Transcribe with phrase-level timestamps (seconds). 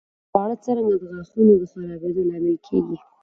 [0.29, 2.97] خواړه څرنګه د غاښونو د خرابېدو لامل کېږي؟